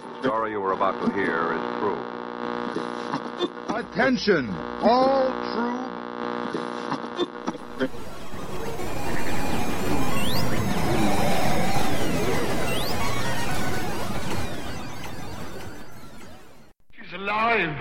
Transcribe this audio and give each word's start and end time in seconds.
The 0.00 0.22
story 0.22 0.52
you 0.52 0.60
were 0.60 0.72
about 0.72 0.98
to 1.04 1.12
hear 1.12 1.52
is 1.52 1.60
true. 1.78 1.98
Attention, 3.76 4.48
all 4.82 5.30
true. 5.52 5.78
She's 16.92 17.12
alive! 17.14 17.79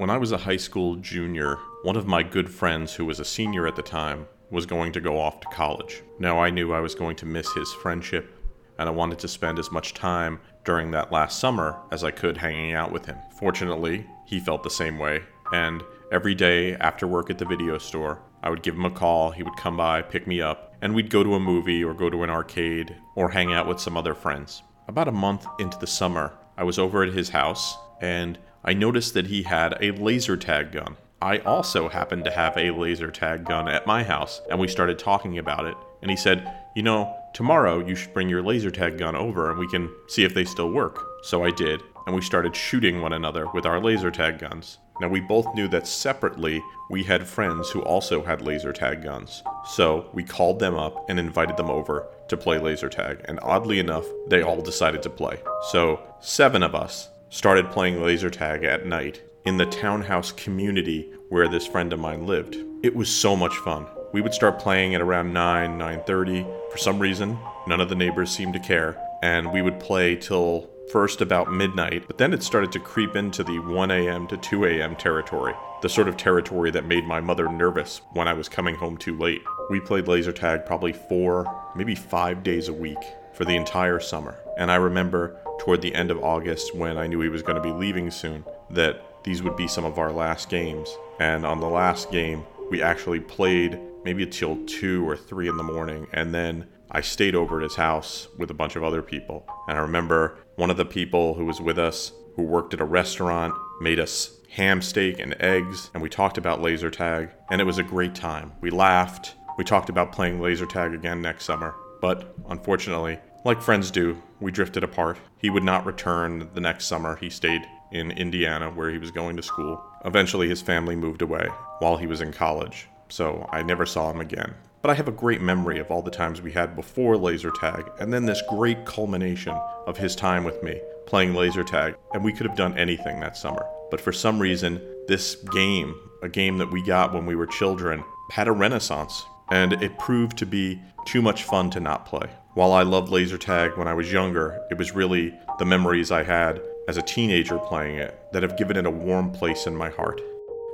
When 0.00 0.08
I 0.08 0.16
was 0.16 0.32
a 0.32 0.38
high 0.38 0.56
school 0.56 0.96
junior, 0.96 1.58
one 1.82 1.94
of 1.94 2.06
my 2.06 2.22
good 2.22 2.48
friends, 2.48 2.94
who 2.94 3.04
was 3.04 3.20
a 3.20 3.24
senior 3.24 3.66
at 3.66 3.76
the 3.76 3.82
time, 3.82 4.26
was 4.50 4.64
going 4.64 4.92
to 4.92 5.00
go 5.02 5.20
off 5.20 5.40
to 5.40 5.48
college. 5.48 6.02
Now 6.18 6.38
I 6.38 6.48
knew 6.48 6.72
I 6.72 6.80
was 6.80 6.94
going 6.94 7.16
to 7.16 7.26
miss 7.26 7.52
his 7.52 7.70
friendship, 7.74 8.34
and 8.78 8.88
I 8.88 8.92
wanted 8.92 9.18
to 9.18 9.28
spend 9.28 9.58
as 9.58 9.70
much 9.70 9.92
time 9.92 10.40
during 10.64 10.90
that 10.92 11.12
last 11.12 11.38
summer 11.38 11.76
as 11.92 12.02
I 12.02 12.12
could 12.12 12.38
hanging 12.38 12.72
out 12.72 12.90
with 12.90 13.04
him. 13.04 13.18
Fortunately, 13.38 14.06
he 14.24 14.40
felt 14.40 14.62
the 14.62 14.70
same 14.70 14.98
way, 14.98 15.20
and 15.52 15.82
every 16.10 16.34
day 16.34 16.76
after 16.76 17.06
work 17.06 17.28
at 17.28 17.36
the 17.36 17.44
video 17.44 17.76
store, 17.76 18.22
I 18.42 18.48
would 18.48 18.62
give 18.62 18.76
him 18.76 18.86
a 18.86 18.90
call, 18.90 19.32
he 19.32 19.42
would 19.42 19.58
come 19.58 19.76
by, 19.76 20.00
pick 20.00 20.26
me 20.26 20.40
up, 20.40 20.74
and 20.80 20.94
we'd 20.94 21.10
go 21.10 21.22
to 21.22 21.34
a 21.34 21.40
movie 21.40 21.84
or 21.84 21.92
go 21.92 22.08
to 22.08 22.22
an 22.22 22.30
arcade 22.30 22.96
or 23.16 23.28
hang 23.28 23.52
out 23.52 23.68
with 23.68 23.80
some 23.80 23.98
other 23.98 24.14
friends. 24.14 24.62
About 24.88 25.08
a 25.08 25.12
month 25.12 25.46
into 25.58 25.78
the 25.78 25.86
summer, 25.86 26.32
I 26.56 26.64
was 26.64 26.78
over 26.78 27.02
at 27.02 27.12
his 27.12 27.28
house 27.28 27.76
and 28.00 28.38
I 28.62 28.74
noticed 28.74 29.14
that 29.14 29.28
he 29.28 29.44
had 29.44 29.76
a 29.80 29.92
laser 29.92 30.36
tag 30.36 30.72
gun. 30.72 30.96
I 31.22 31.38
also 31.38 31.88
happened 31.88 32.24
to 32.24 32.30
have 32.30 32.56
a 32.56 32.70
laser 32.70 33.10
tag 33.10 33.44
gun 33.44 33.68
at 33.68 33.86
my 33.86 34.04
house, 34.04 34.42
and 34.50 34.60
we 34.60 34.68
started 34.68 34.98
talking 34.98 35.38
about 35.38 35.64
it. 35.64 35.76
And 36.02 36.10
he 36.10 36.16
said, 36.16 36.50
You 36.76 36.82
know, 36.82 37.14
tomorrow 37.32 37.84
you 37.84 37.94
should 37.94 38.12
bring 38.12 38.28
your 38.28 38.42
laser 38.42 38.70
tag 38.70 38.98
gun 38.98 39.16
over 39.16 39.50
and 39.50 39.58
we 39.58 39.68
can 39.68 39.90
see 40.08 40.24
if 40.24 40.34
they 40.34 40.44
still 40.44 40.70
work. 40.70 41.06
So 41.22 41.42
I 41.42 41.50
did, 41.50 41.80
and 42.06 42.14
we 42.14 42.22
started 42.22 42.54
shooting 42.54 43.00
one 43.00 43.14
another 43.14 43.46
with 43.52 43.64
our 43.64 43.80
laser 43.80 44.10
tag 44.10 44.38
guns. 44.38 44.78
Now, 45.00 45.08
we 45.08 45.20
both 45.20 45.54
knew 45.54 45.66
that 45.68 45.86
separately 45.86 46.62
we 46.90 47.02
had 47.02 47.26
friends 47.26 47.70
who 47.70 47.80
also 47.80 48.22
had 48.22 48.42
laser 48.42 48.72
tag 48.72 49.02
guns. 49.02 49.42
So 49.70 50.10
we 50.12 50.22
called 50.22 50.58
them 50.58 50.74
up 50.74 51.08
and 51.08 51.18
invited 51.18 51.56
them 51.56 51.70
over 51.70 52.06
to 52.28 52.36
play 52.36 52.58
laser 52.58 52.90
tag, 52.90 53.22
and 53.24 53.40
oddly 53.42 53.78
enough, 53.78 54.04
they 54.28 54.42
all 54.42 54.60
decided 54.60 55.02
to 55.02 55.10
play. 55.10 55.40
So, 55.70 56.00
seven 56.20 56.62
of 56.62 56.74
us 56.74 57.08
started 57.30 57.70
playing 57.70 58.02
laser 58.02 58.28
tag 58.28 58.64
at 58.64 58.86
night 58.86 59.22
in 59.44 59.56
the 59.56 59.66
townhouse 59.66 60.32
community 60.32 61.12
where 61.28 61.46
this 61.46 61.66
friend 61.66 61.92
of 61.92 61.98
mine 62.00 62.26
lived. 62.26 62.56
It 62.82 62.94
was 62.94 63.08
so 63.08 63.36
much 63.36 63.56
fun. 63.58 63.86
We 64.12 64.20
would 64.20 64.34
start 64.34 64.58
playing 64.58 64.96
at 64.96 65.00
around 65.00 65.32
9, 65.32 65.78
9:30. 65.78 66.44
For 66.72 66.78
some 66.78 66.98
reason, 66.98 67.38
none 67.68 67.80
of 67.80 67.88
the 67.88 67.94
neighbors 67.94 68.30
seemed 68.30 68.54
to 68.54 68.58
care, 68.58 68.96
and 69.22 69.52
we 69.52 69.62
would 69.62 69.78
play 69.78 70.16
till 70.16 70.68
first 70.90 71.20
about 71.20 71.52
midnight, 71.52 72.02
but 72.08 72.18
then 72.18 72.34
it 72.34 72.42
started 72.42 72.72
to 72.72 72.80
creep 72.80 73.14
into 73.14 73.44
the 73.44 73.60
1 73.60 73.92
a.m. 73.92 74.26
to 74.26 74.36
2 74.36 74.64
a.m. 74.64 74.96
territory, 74.96 75.54
the 75.82 75.88
sort 75.88 76.08
of 76.08 76.16
territory 76.16 76.72
that 76.72 76.84
made 76.84 77.06
my 77.06 77.20
mother 77.20 77.48
nervous 77.48 78.00
when 78.12 78.26
I 78.26 78.32
was 78.32 78.48
coming 78.48 78.74
home 78.74 78.96
too 78.96 79.16
late. 79.16 79.42
We 79.70 79.78
played 79.78 80.08
laser 80.08 80.32
tag 80.32 80.66
probably 80.66 80.92
four, 80.92 81.46
maybe 81.76 81.94
five 81.94 82.42
days 82.42 82.66
a 82.66 82.72
week 82.72 82.98
for 83.32 83.44
the 83.44 83.54
entire 83.54 84.00
summer. 84.00 84.36
And 84.58 84.70
I 84.70 84.76
remember 84.76 85.39
toward 85.60 85.82
the 85.82 85.94
end 85.94 86.10
of 86.10 86.24
August 86.24 86.74
when 86.74 86.96
I 86.96 87.06
knew 87.06 87.20
he 87.20 87.28
was 87.28 87.42
going 87.42 87.56
to 87.56 87.62
be 87.62 87.70
leaving 87.70 88.10
soon 88.10 88.44
that 88.70 89.04
these 89.24 89.42
would 89.42 89.56
be 89.56 89.68
some 89.68 89.84
of 89.84 89.98
our 89.98 90.10
last 90.10 90.48
games. 90.48 90.96
And 91.20 91.44
on 91.44 91.60
the 91.60 91.68
last 91.68 92.10
game, 92.10 92.46
we 92.70 92.80
actually 92.80 93.20
played 93.20 93.78
maybe 94.02 94.22
until 94.22 94.64
2 94.64 95.06
or 95.06 95.18
3 95.18 95.48
in 95.48 95.58
the 95.58 95.62
morning 95.62 96.06
and 96.14 96.34
then 96.34 96.66
I 96.90 97.02
stayed 97.02 97.34
over 97.34 97.58
at 97.58 97.62
his 97.62 97.76
house 97.76 98.26
with 98.38 98.50
a 98.50 98.54
bunch 98.54 98.74
of 98.74 98.82
other 98.82 99.02
people. 99.02 99.46
And 99.68 99.76
I 99.76 99.82
remember 99.82 100.38
one 100.56 100.70
of 100.70 100.78
the 100.78 100.86
people 100.86 101.34
who 101.34 101.44
was 101.44 101.60
with 101.60 101.78
us 101.78 102.12
who 102.36 102.42
worked 102.42 102.72
at 102.72 102.80
a 102.80 102.84
restaurant 102.84 103.54
made 103.82 104.00
us 104.00 104.38
ham 104.48 104.80
steak 104.80 105.20
and 105.20 105.36
eggs 105.40 105.90
and 105.92 106.02
we 106.02 106.08
talked 106.08 106.38
about 106.38 106.62
laser 106.62 106.90
tag 106.90 107.28
and 107.50 107.60
it 107.60 107.64
was 107.64 107.76
a 107.76 107.82
great 107.82 108.14
time. 108.14 108.52
We 108.62 108.70
laughed. 108.70 109.34
We 109.58 109.64
talked 109.64 109.90
about 109.90 110.10
playing 110.10 110.40
laser 110.40 110.64
tag 110.64 110.94
again 110.94 111.20
next 111.20 111.44
summer. 111.44 111.74
But 112.00 112.34
unfortunately, 112.48 113.18
like 113.44 113.62
friends 113.62 113.90
do, 113.90 114.22
we 114.40 114.50
drifted 114.50 114.84
apart. 114.84 115.18
He 115.38 115.50
would 115.50 115.64
not 115.64 115.86
return 115.86 116.48
the 116.54 116.60
next 116.60 116.86
summer. 116.86 117.16
He 117.16 117.30
stayed 117.30 117.62
in 117.90 118.10
Indiana 118.10 118.70
where 118.70 118.90
he 118.90 118.98
was 118.98 119.10
going 119.10 119.36
to 119.36 119.42
school. 119.42 119.82
Eventually, 120.04 120.48
his 120.48 120.62
family 120.62 120.96
moved 120.96 121.22
away 121.22 121.48
while 121.78 121.96
he 121.96 122.06
was 122.06 122.20
in 122.20 122.32
college, 122.32 122.88
so 123.08 123.48
I 123.50 123.62
never 123.62 123.86
saw 123.86 124.10
him 124.10 124.20
again. 124.20 124.54
But 124.82 124.90
I 124.90 124.94
have 124.94 125.08
a 125.08 125.12
great 125.12 125.42
memory 125.42 125.78
of 125.78 125.90
all 125.90 126.02
the 126.02 126.10
times 126.10 126.40
we 126.40 126.52
had 126.52 126.76
before 126.76 127.16
laser 127.16 127.50
tag, 127.60 127.90
and 127.98 128.12
then 128.12 128.26
this 128.26 128.42
great 128.48 128.86
culmination 128.86 129.54
of 129.86 129.98
his 129.98 130.16
time 130.16 130.44
with 130.44 130.62
me 130.62 130.80
playing 131.06 131.34
laser 131.34 131.64
tag, 131.64 131.96
and 132.14 132.22
we 132.22 132.32
could 132.32 132.46
have 132.46 132.56
done 132.56 132.78
anything 132.78 133.18
that 133.18 133.36
summer. 133.36 133.66
But 133.90 134.00
for 134.00 134.12
some 134.12 134.38
reason, 134.38 134.80
this 135.08 135.34
game, 135.52 135.94
a 136.22 136.28
game 136.28 136.56
that 136.58 136.70
we 136.70 136.84
got 136.84 137.12
when 137.12 137.26
we 137.26 137.34
were 137.34 137.48
children, 137.48 138.04
had 138.30 138.46
a 138.46 138.52
renaissance, 138.52 139.24
and 139.50 139.72
it 139.82 139.98
proved 139.98 140.38
to 140.38 140.46
be 140.46 140.80
too 141.06 141.20
much 141.20 141.42
fun 141.42 141.68
to 141.70 141.80
not 141.80 142.06
play. 142.06 142.30
While 142.54 142.72
I 142.72 142.82
loved 142.82 143.10
laser 143.10 143.38
tag 143.38 143.76
when 143.76 143.86
I 143.86 143.94
was 143.94 144.10
younger, 144.10 144.60
it 144.72 144.76
was 144.76 144.92
really 144.92 145.32
the 145.60 145.64
memories 145.64 146.10
I 146.10 146.24
had 146.24 146.60
as 146.88 146.96
a 146.96 147.02
teenager 147.02 147.58
playing 147.58 147.98
it 147.98 148.18
that 148.32 148.42
have 148.42 148.58
given 148.58 148.76
it 148.76 148.86
a 148.86 148.90
warm 148.90 149.30
place 149.30 149.68
in 149.68 149.76
my 149.76 149.88
heart. 149.88 150.20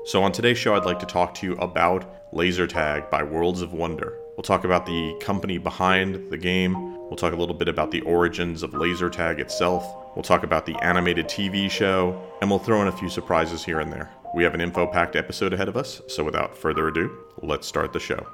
So, 0.07 0.23
on 0.23 0.33
today's 0.33 0.57
show, 0.57 0.75
I'd 0.75 0.87
like 0.87 1.01
to 1.01 1.07
talk 1.07 1.35
to 1.35 1.47
you 1.47 1.53
about 1.57 2.11
Laser 2.33 2.67
Tag 2.67 3.11
by 3.11 3.23
Worlds 3.23 3.61
of 3.61 3.75
Wonder. 3.75 4.17
We'll 4.37 4.43
talk 4.43 4.65
about 4.65 4.87
the 4.87 5.15
company 5.21 5.59
behind 5.59 6.31
the 6.31 6.39
game. 6.39 6.95
We'll 7.09 7.17
talk 7.17 7.35
a 7.35 7.37
little 7.37 7.55
bit 7.55 7.69
about 7.69 7.91
the 7.91 8.01
origins 8.03 8.63
of 8.63 8.73
laser 8.73 9.11
tag 9.11 9.39
itself. 9.39 9.85
We'll 10.15 10.23
talk 10.23 10.45
about 10.45 10.65
the 10.65 10.83
animated 10.83 11.27
TV 11.27 11.71
show, 11.71 12.19
and 12.41 12.49
we'll 12.49 12.59
throw 12.59 12.81
in 12.81 12.89
a 12.89 12.93
few 12.93 13.11
surprises 13.11 13.63
here 13.63 13.81
and 13.81 13.93
there. 13.93 14.11
We 14.35 14.45
have 14.45 14.55
an 14.55 14.63
info 14.63 14.87
packed 14.87 15.15
episode 15.15 15.53
ahead 15.53 15.69
of 15.69 15.77
us, 15.77 16.01
so 16.09 16.25
without 16.25 16.57
further 16.57 16.89
ado, 16.89 17.15
let's 17.43 17.67
start 17.67 17.93
the 17.93 18.01
show. 18.01 18.27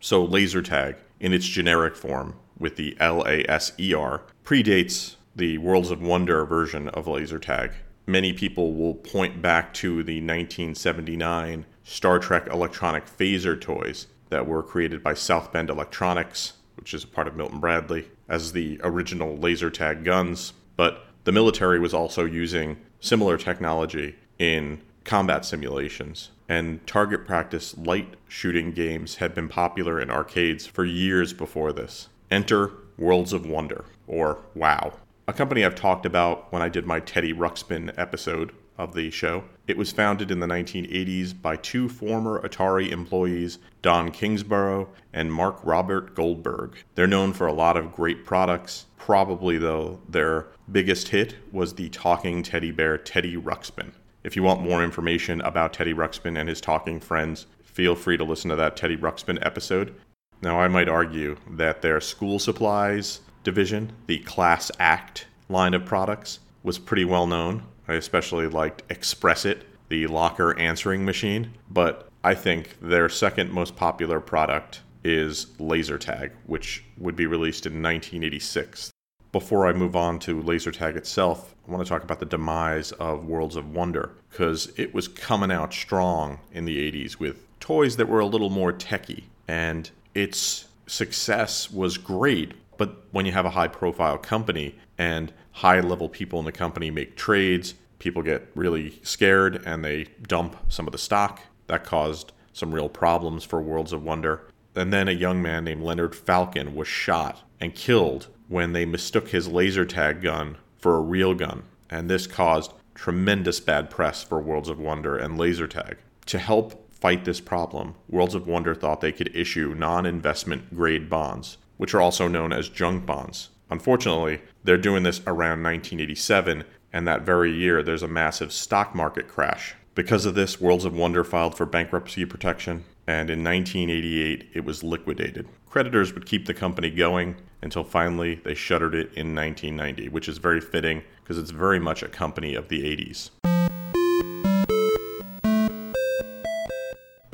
So, 0.00 0.24
laser 0.24 0.62
tag, 0.62 0.96
in 1.18 1.32
its 1.32 1.46
generic 1.46 1.96
form, 1.96 2.34
with 2.58 2.76
the 2.76 2.96
L 3.00 3.24
A 3.26 3.44
S 3.48 3.72
E 3.78 3.92
R, 3.92 4.22
predates 4.44 5.16
the 5.34 5.58
Worlds 5.58 5.90
of 5.90 6.02
Wonder 6.02 6.44
version 6.44 6.88
of 6.90 7.06
laser 7.06 7.38
tag. 7.38 7.72
Many 8.06 8.32
people 8.32 8.74
will 8.74 8.94
point 8.94 9.42
back 9.42 9.74
to 9.74 10.02
the 10.02 10.20
1979 10.20 11.66
Star 11.84 12.18
Trek 12.18 12.48
electronic 12.48 13.06
phaser 13.06 13.60
toys 13.60 14.06
that 14.30 14.46
were 14.46 14.62
created 14.62 15.02
by 15.02 15.14
South 15.14 15.52
Bend 15.52 15.70
Electronics, 15.70 16.54
which 16.76 16.94
is 16.94 17.04
a 17.04 17.08
part 17.08 17.28
of 17.28 17.36
Milton 17.36 17.60
Bradley, 17.60 18.08
as 18.28 18.52
the 18.52 18.80
original 18.82 19.36
laser 19.36 19.70
tag 19.70 20.04
guns. 20.04 20.52
But 20.76 21.06
the 21.24 21.32
military 21.32 21.78
was 21.78 21.94
also 21.94 22.24
using 22.24 22.78
similar 23.00 23.36
technology 23.36 24.16
in 24.38 24.80
combat 25.08 25.42
simulations, 25.42 26.28
and 26.50 26.86
target 26.86 27.24
practice 27.24 27.76
light 27.78 28.14
shooting 28.28 28.72
games 28.72 29.16
had 29.16 29.34
been 29.34 29.48
popular 29.48 29.98
in 29.98 30.10
arcades 30.10 30.66
for 30.66 30.84
years 30.84 31.32
before 31.32 31.72
this. 31.72 32.10
Enter 32.30 32.72
Worlds 32.98 33.32
of 33.32 33.46
Wonder, 33.46 33.86
or 34.06 34.44
WOW, 34.54 34.92
a 35.26 35.32
company 35.32 35.64
I've 35.64 35.74
talked 35.74 36.04
about 36.04 36.52
when 36.52 36.60
I 36.60 36.68
did 36.68 36.84
my 36.84 37.00
Teddy 37.00 37.32
Ruxpin 37.32 37.94
episode 37.96 38.52
of 38.76 38.94
the 38.94 39.10
show. 39.10 39.44
It 39.66 39.78
was 39.78 39.92
founded 39.92 40.30
in 40.30 40.40
the 40.40 40.46
1980s 40.46 41.40
by 41.40 41.56
two 41.56 41.88
former 41.88 42.46
Atari 42.46 42.90
employees, 42.90 43.58
Don 43.80 44.10
Kingsborough 44.10 44.90
and 45.14 45.32
Mark 45.32 45.58
Robert 45.64 46.14
Goldberg. 46.14 46.76
They're 46.96 47.06
known 47.06 47.32
for 47.32 47.46
a 47.46 47.52
lot 47.54 47.78
of 47.78 47.94
great 47.94 48.26
products. 48.26 48.84
Probably, 48.98 49.56
though, 49.56 50.00
their 50.06 50.48
biggest 50.70 51.08
hit 51.08 51.36
was 51.50 51.74
the 51.74 51.88
talking 51.88 52.42
teddy 52.42 52.72
bear 52.72 52.98
Teddy 52.98 53.38
Ruxpin. 53.38 53.92
If 54.28 54.36
you 54.36 54.42
want 54.42 54.60
more 54.60 54.84
information 54.84 55.40
about 55.40 55.72
Teddy 55.72 55.94
Ruxpin 55.94 56.38
and 56.38 56.50
his 56.50 56.60
talking 56.60 57.00
friends, 57.00 57.46
feel 57.62 57.94
free 57.94 58.18
to 58.18 58.24
listen 58.24 58.50
to 58.50 58.56
that 58.56 58.76
Teddy 58.76 58.94
Ruxpin 58.94 59.38
episode. 59.40 59.94
Now, 60.42 60.60
I 60.60 60.68
might 60.68 60.86
argue 60.86 61.38
that 61.52 61.80
their 61.80 61.98
school 61.98 62.38
supplies 62.38 63.20
division, 63.42 63.90
the 64.06 64.18
Class 64.18 64.70
Act 64.78 65.28
line 65.48 65.72
of 65.72 65.86
products, 65.86 66.40
was 66.62 66.78
pretty 66.78 67.06
well 67.06 67.26
known. 67.26 67.62
I 67.88 67.94
especially 67.94 68.48
liked 68.48 68.82
Express 68.90 69.46
It, 69.46 69.64
the 69.88 70.06
locker 70.08 70.58
answering 70.58 71.06
machine, 71.06 71.54
but 71.70 72.10
I 72.22 72.34
think 72.34 72.76
their 72.82 73.08
second 73.08 73.50
most 73.50 73.76
popular 73.76 74.20
product 74.20 74.82
is 75.04 75.58
Laser 75.58 75.96
Tag, 75.96 76.32
which 76.44 76.84
would 76.98 77.16
be 77.16 77.24
released 77.24 77.64
in 77.64 77.82
1986. 77.82 78.90
Before 79.30 79.66
I 79.66 79.74
move 79.74 79.94
on 79.94 80.18
to 80.20 80.40
Laser 80.40 80.72
Tag 80.72 80.96
itself, 80.96 81.54
I 81.66 81.70
want 81.70 81.84
to 81.84 81.88
talk 81.88 82.02
about 82.02 82.18
the 82.18 82.24
demise 82.24 82.92
of 82.92 83.26
Worlds 83.26 83.56
of 83.56 83.74
Wonder 83.74 84.12
because 84.30 84.72
it 84.76 84.94
was 84.94 85.06
coming 85.06 85.52
out 85.52 85.74
strong 85.74 86.38
in 86.50 86.64
the 86.64 86.90
80s 86.90 87.18
with 87.18 87.44
toys 87.60 87.96
that 87.96 88.08
were 88.08 88.20
a 88.20 88.26
little 88.26 88.48
more 88.48 88.72
techy, 88.72 89.28
and 89.46 89.90
its 90.14 90.68
success 90.86 91.70
was 91.70 91.98
great. 91.98 92.54
But 92.78 93.04
when 93.10 93.26
you 93.26 93.32
have 93.32 93.44
a 93.44 93.50
high 93.50 93.68
profile 93.68 94.16
company 94.16 94.76
and 94.96 95.30
high 95.52 95.80
level 95.80 96.08
people 96.08 96.38
in 96.38 96.46
the 96.46 96.52
company 96.52 96.90
make 96.90 97.14
trades, 97.14 97.74
people 97.98 98.22
get 98.22 98.50
really 98.54 98.98
scared 99.02 99.62
and 99.66 99.84
they 99.84 100.06
dump 100.22 100.56
some 100.68 100.86
of 100.86 100.92
the 100.92 100.98
stock. 100.98 101.42
That 101.66 101.84
caused 101.84 102.32
some 102.54 102.74
real 102.74 102.88
problems 102.88 103.44
for 103.44 103.60
Worlds 103.60 103.92
of 103.92 104.02
Wonder. 104.02 104.46
And 104.74 104.90
then 104.90 105.06
a 105.06 105.12
young 105.12 105.42
man 105.42 105.64
named 105.64 105.82
Leonard 105.82 106.14
Falcon 106.14 106.74
was 106.74 106.88
shot 106.88 107.42
and 107.60 107.74
killed 107.74 108.28
when 108.48 108.72
they 108.72 108.84
mistook 108.84 109.28
his 109.28 109.48
laser 109.48 109.84
tag 109.84 110.22
gun 110.22 110.56
for 110.78 110.96
a 110.96 111.00
real 111.00 111.34
gun. 111.34 111.62
And 111.90 112.10
this 112.10 112.26
caused 112.26 112.72
tremendous 112.94 113.60
bad 113.60 113.90
press 113.90 114.22
for 114.22 114.40
Worlds 114.40 114.68
of 114.68 114.80
Wonder 114.80 115.16
and 115.16 115.38
laser 115.38 115.66
tag. 115.66 115.98
To 116.26 116.38
help 116.38 116.92
fight 116.92 117.24
this 117.24 117.40
problem, 117.40 117.94
Worlds 118.08 118.34
of 118.34 118.46
Wonder 118.46 118.74
thought 118.74 119.00
they 119.00 119.12
could 119.12 119.34
issue 119.34 119.74
non 119.74 120.04
investment 120.04 120.74
grade 120.74 121.08
bonds, 121.08 121.58
which 121.76 121.94
are 121.94 122.00
also 122.00 122.26
known 122.26 122.52
as 122.52 122.68
junk 122.68 123.06
bonds. 123.06 123.50
Unfortunately, 123.70 124.40
they're 124.64 124.76
doing 124.78 125.02
this 125.02 125.20
around 125.20 125.62
1987, 125.62 126.64
and 126.92 127.06
that 127.06 127.22
very 127.22 127.52
year 127.52 127.82
there's 127.82 128.02
a 128.02 128.08
massive 128.08 128.52
stock 128.52 128.94
market 128.94 129.28
crash. 129.28 129.74
Because 129.94 130.26
of 130.26 130.34
this, 130.34 130.60
Worlds 130.60 130.84
of 130.84 130.94
Wonder 130.94 131.24
filed 131.24 131.56
for 131.56 131.66
bankruptcy 131.66 132.24
protection, 132.24 132.84
and 133.06 133.30
in 133.30 133.44
1988 133.44 134.48
it 134.54 134.64
was 134.64 134.82
liquidated. 134.82 135.48
Creditors 135.70 136.14
would 136.14 136.24
keep 136.24 136.46
the 136.46 136.54
company 136.54 136.90
going 136.90 137.36
until 137.60 137.84
finally 137.84 138.36
they 138.36 138.54
shuttered 138.54 138.94
it 138.94 139.12
in 139.14 139.34
1990, 139.34 140.08
which 140.08 140.28
is 140.28 140.38
very 140.38 140.60
fitting 140.60 141.02
because 141.22 141.36
it's 141.36 141.50
very 141.50 141.78
much 141.78 142.02
a 142.02 142.08
company 142.08 142.54
of 142.54 142.68
the 142.68 142.82
80s. 142.82 143.30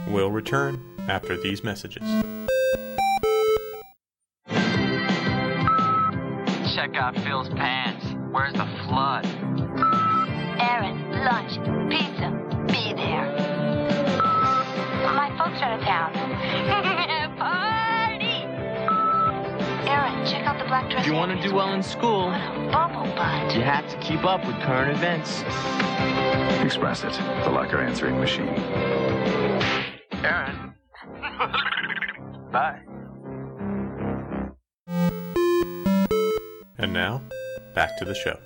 We'll 0.09 0.33
return 0.33 0.81
after 1.09 1.37
these 1.37 1.63
messages. 1.63 2.03
Check 6.75 6.97
out 6.97 7.15
Phil's 7.25 7.49
pants. 7.51 7.84
If 20.77 21.07
you 21.07 21.13
want 21.13 21.31
to 21.31 21.49
do 21.49 21.55
well 21.55 21.73
in 21.73 21.85
school, 21.85 22.27
What 22.27 22.41
a 22.41 22.71
bubble 22.73 23.05
butt. 23.15 23.55
you 23.55 23.63
have 23.63 23.89
to 23.91 23.97
keep 23.99 24.25
up 24.25 24.45
with 24.45 24.57
current 24.57 24.91
events. 24.91 25.43
Express 26.65 27.05
it, 27.05 27.13
the 27.45 27.51
locker 27.51 27.79
answering 27.79 28.19
machine. 28.19 28.49
Aaron. 30.25 30.75
Bye. 32.51 32.81
And 36.77 36.93
now, 36.93 37.23
back 37.77 37.97
to 37.99 38.05
the 38.05 38.17
show. 38.17 38.41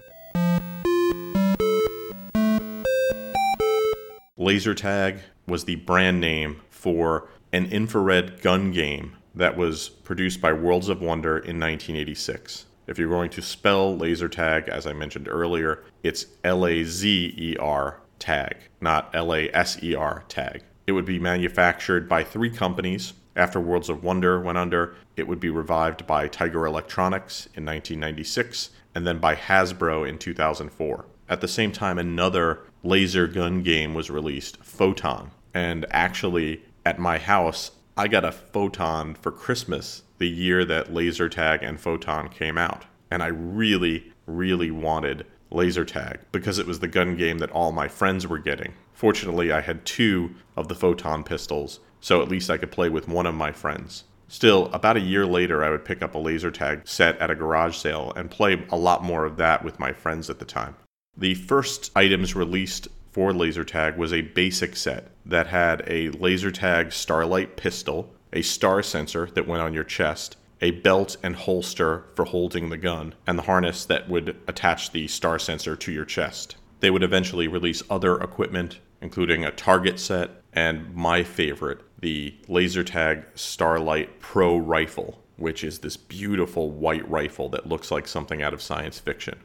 Laser 4.36 4.74
tag 4.74 5.20
was 5.46 5.64
the 5.64 5.76
brand 5.76 6.20
name 6.20 6.60
for 6.69 7.31
an 7.54 7.64
infrared 7.72 8.42
gun 8.42 8.70
game 8.70 9.16
that 9.38 9.56
was 9.56 9.88
produced 9.88 10.40
by 10.40 10.52
Worlds 10.52 10.88
of 10.88 11.00
Wonder 11.00 11.38
in 11.38 11.61
1986. 11.61 12.67
If 12.88 12.99
you're 12.99 13.08
going 13.08 13.31
to 13.31 13.43
spell 13.43 13.96
laser 13.96 14.29
tag, 14.29 14.69
as 14.69 14.87
I 14.87 14.93
mentioned 14.93 15.29
earlier, 15.29 15.85
it's 16.02 16.26
L 16.43 16.67
A 16.67 16.82
Z 16.82 17.35
E 17.38 17.56
R 17.58 18.00
tag, 18.19 18.56
not 18.81 19.11
L 19.14 19.32
A 19.32 19.49
S 19.52 19.82
E 19.82 19.94
R 19.94 20.25
tag. 20.29 20.64
It 20.87 20.93
would 20.93 21.05
be 21.05 21.20
manufactured 21.20 22.08
by 22.08 22.25
three 22.25 22.50
companies. 22.50 23.12
After 23.37 23.61
Worlds 23.61 23.88
of 23.88 24.02
Wonder 24.02 24.40
went 24.40 24.58
under, 24.58 24.96
it 25.17 25.29
would 25.29 25.38
be 25.38 25.50
revived 25.50 26.06
by 26.06 26.26
Tiger 26.26 26.67
Electronics 26.67 27.46
in 27.55 27.64
1996 27.64 28.70
and 28.94 29.06
then 29.06 29.19
by 29.19 29.37
Hasbro 29.37 30.08
in 30.08 30.19
2004. 30.19 31.05
At 31.29 31.41
the 31.41 31.46
same 31.46 31.70
time, 31.70 31.99
another 31.99 32.61
laser 32.82 33.29
gun 33.29 33.62
game 33.62 33.94
was 33.94 34.11
released, 34.11 34.56
Photon. 34.64 35.31
And 35.55 35.87
actually, 35.91 36.62
at 36.84 36.99
my 36.99 37.19
house, 37.19 37.73
I 37.98 38.06
got 38.06 38.24
a 38.24 38.30
Photon 38.30 39.16
for 39.16 39.32
Christmas 39.32 40.04
the 40.18 40.28
year 40.28 40.64
that 40.64 40.94
Laser 40.94 41.28
Tag 41.28 41.64
and 41.64 41.80
Photon 41.80 42.28
came 42.28 42.56
out. 42.56 42.84
And 43.10 43.24
I 43.24 43.26
really, 43.26 44.12
really 44.24 44.70
wanted 44.70 45.26
Laser 45.50 45.84
Tag 45.84 46.20
because 46.30 46.60
it 46.60 46.66
was 46.68 46.78
the 46.78 46.86
gun 46.86 47.16
game 47.16 47.38
that 47.38 47.50
all 47.50 47.72
my 47.72 47.88
friends 47.88 48.24
were 48.24 48.38
getting. 48.38 48.74
Fortunately, 48.92 49.50
I 49.50 49.62
had 49.62 49.84
two 49.84 50.36
of 50.54 50.68
the 50.68 50.76
Photon 50.76 51.24
pistols, 51.24 51.80
so 52.00 52.22
at 52.22 52.28
least 52.28 52.50
I 52.50 52.56
could 52.56 52.70
play 52.70 52.88
with 52.88 53.08
one 53.08 53.26
of 53.26 53.34
my 53.34 53.50
friends. 53.50 54.04
Still, 54.28 54.66
about 54.66 54.96
a 54.96 55.00
year 55.00 55.26
later, 55.26 55.64
I 55.64 55.70
would 55.70 55.84
pick 55.84 56.00
up 56.00 56.14
a 56.14 56.18
laser 56.18 56.52
tag 56.52 56.86
set 56.86 57.18
at 57.18 57.32
a 57.32 57.34
garage 57.34 57.76
sale 57.76 58.12
and 58.14 58.30
play 58.30 58.64
a 58.70 58.76
lot 58.76 59.02
more 59.02 59.24
of 59.24 59.38
that 59.38 59.64
with 59.64 59.80
my 59.80 59.92
friends 59.92 60.30
at 60.30 60.38
the 60.38 60.44
time. 60.44 60.76
The 61.16 61.34
first 61.34 61.90
items 61.96 62.36
released 62.36 62.86
for 63.19 63.32
laser 63.32 63.65
tag 63.65 63.97
was 63.97 64.12
a 64.12 64.20
basic 64.20 64.76
set 64.76 65.11
that 65.26 65.49
had 65.49 65.82
a 65.88 66.09
laser 66.11 66.53
tag 66.53 66.93
starlight 66.93 67.56
pistol, 67.56 68.15
a 68.32 68.43
star 68.43 68.81
sensor 68.81 69.26
that 69.35 69.44
went 69.44 69.61
on 69.61 69.75
your 69.75 69.82
chest, 69.82 70.37
a 70.61 70.70
belt 70.70 71.17
and 71.20 71.35
holster 71.35 72.05
for 72.15 72.26
holding 72.26 72.69
the 72.69 72.76
gun, 72.76 73.12
and 73.26 73.37
the 73.37 73.43
harness 73.43 73.85
that 73.85 74.09
would 74.09 74.37
attach 74.47 74.93
the 74.93 75.09
star 75.09 75.37
sensor 75.37 75.75
to 75.75 75.91
your 75.91 76.05
chest. 76.05 76.55
They 76.79 76.93
would 76.93 77.03
eventually 77.03 77.48
release 77.48 77.82
other 77.91 78.20
equipment, 78.20 78.79
including 79.01 79.44
a 79.44 79.51
target 79.51 79.98
set 79.98 80.31
and 80.53 80.94
my 80.94 81.25
favorite, 81.25 81.81
the 81.98 82.37
laser 82.46 82.84
tag 82.84 83.25
Starlight 83.34 84.20
Pro 84.20 84.56
rifle, 84.56 85.25
which 85.37 85.65
is 85.65 85.81
this 85.81 85.96
beautiful 85.96 86.70
white 86.70 87.10
rifle 87.10 87.48
that 87.48 87.69
looks 87.69 87.91
like 87.91 88.06
something 88.06 88.43
out 88.43 88.55
of 88.55 88.63
science 88.63 89.01
fiction. 89.01 89.41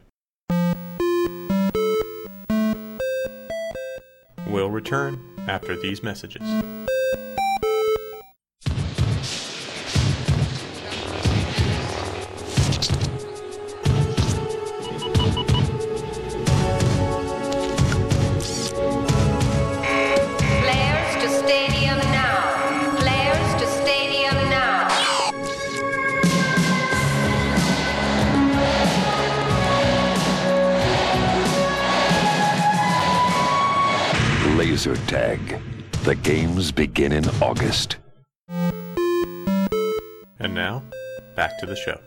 We'll 4.53 4.69
return 4.69 5.19
after 5.47 5.75
these 5.75 6.03
messages. 6.03 6.43
Laser 34.85 35.05
tag. 35.05 35.61
The 36.03 36.15
games 36.15 36.73
begin 36.73 37.13
in 37.13 37.23
August. 37.41 37.95
And 38.49 40.53
now, 40.53 40.83
back 41.37 41.57
to 41.59 41.65
the 41.65 41.77
show. 41.77 42.01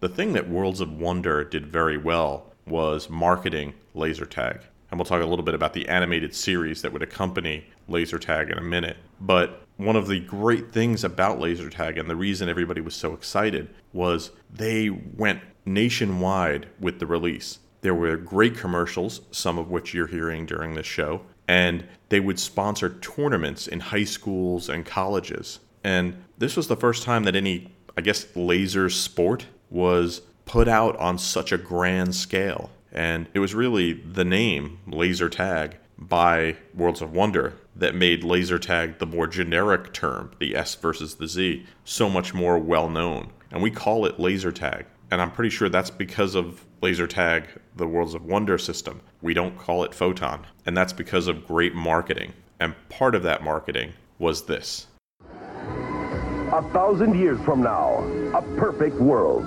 The 0.00 0.10
thing 0.10 0.34
that 0.34 0.46
Worlds 0.46 0.82
of 0.82 0.92
Wonder 0.92 1.42
did 1.42 1.68
very 1.68 1.96
well 1.96 2.52
was 2.66 3.08
marketing 3.08 3.72
laser 3.94 4.26
tag. 4.26 4.60
and 4.90 5.00
we'll 5.00 5.06
talk 5.06 5.22
a 5.22 5.26
little 5.26 5.44
bit 5.44 5.54
about 5.54 5.72
the 5.72 5.88
animated 5.88 6.34
series 6.34 6.82
that 6.82 6.92
would 6.92 7.02
accompany 7.02 7.64
laser 7.88 8.18
tag 8.18 8.50
in 8.50 8.58
a 8.58 8.62
minute. 8.62 8.98
But 9.22 9.62
one 9.78 9.96
of 9.96 10.06
the 10.06 10.20
great 10.20 10.70
things 10.70 11.02
about 11.02 11.40
laser 11.40 11.70
tag 11.70 11.96
and 11.96 12.10
the 12.10 12.16
reason 12.16 12.50
everybody 12.50 12.82
was 12.82 12.94
so 12.94 13.14
excited 13.14 13.70
was 13.94 14.32
they 14.52 14.90
went 14.90 15.40
nationwide 15.64 16.68
with 16.78 16.98
the 16.98 17.06
release. 17.06 17.60
There 17.80 17.94
were 17.94 18.16
great 18.16 18.56
commercials, 18.56 19.20
some 19.30 19.58
of 19.58 19.70
which 19.70 19.94
you're 19.94 20.06
hearing 20.06 20.46
during 20.46 20.74
this 20.74 20.86
show, 20.86 21.22
and 21.46 21.86
they 22.08 22.20
would 22.20 22.38
sponsor 22.38 22.90
tournaments 22.90 23.66
in 23.68 23.80
high 23.80 24.04
schools 24.04 24.68
and 24.68 24.84
colleges. 24.84 25.60
And 25.84 26.22
this 26.36 26.56
was 26.56 26.68
the 26.68 26.76
first 26.76 27.02
time 27.02 27.24
that 27.24 27.36
any, 27.36 27.72
I 27.96 28.00
guess, 28.00 28.26
laser 28.34 28.90
sport 28.90 29.46
was 29.70 30.22
put 30.44 30.68
out 30.68 30.96
on 30.96 31.18
such 31.18 31.52
a 31.52 31.58
grand 31.58 32.14
scale. 32.14 32.70
And 32.90 33.28
it 33.34 33.38
was 33.38 33.54
really 33.54 33.92
the 33.92 34.24
name 34.24 34.78
laser 34.86 35.28
tag 35.28 35.76
by 35.98 36.56
Worlds 36.74 37.02
of 37.02 37.12
Wonder 37.12 37.54
that 37.76 37.94
made 37.94 38.24
laser 38.24 38.58
tag 38.58 38.98
the 38.98 39.06
more 39.06 39.26
generic 39.26 39.92
term, 39.92 40.32
the 40.38 40.56
S 40.56 40.74
versus 40.74 41.16
the 41.16 41.28
Z, 41.28 41.66
so 41.84 42.08
much 42.08 42.32
more 42.32 42.58
well 42.58 42.88
known. 42.88 43.30
And 43.50 43.62
we 43.62 43.70
call 43.70 44.06
it 44.06 44.18
laser 44.18 44.52
tag. 44.52 44.86
And 45.10 45.20
I'm 45.20 45.30
pretty 45.30 45.50
sure 45.50 45.68
that's 45.68 45.90
because 45.90 46.34
of 46.34 46.64
laser 46.80 47.06
tag, 47.06 47.48
the 47.76 47.86
Worlds 47.86 48.14
of 48.14 48.24
Wonder 48.24 48.58
system. 48.58 49.00
We 49.22 49.34
don't 49.34 49.58
call 49.58 49.84
it 49.84 49.94
photon. 49.94 50.46
And 50.66 50.76
that's 50.76 50.92
because 50.92 51.26
of 51.26 51.46
great 51.46 51.74
marketing. 51.74 52.32
And 52.60 52.74
part 52.88 53.14
of 53.14 53.22
that 53.24 53.42
marketing 53.42 53.92
was 54.18 54.46
this. 54.46 54.86
A 55.30 56.62
thousand 56.72 57.18
years 57.18 57.38
from 57.44 57.62
now, 57.62 57.98
a 58.34 58.42
perfect 58.56 58.96
world. 58.96 59.44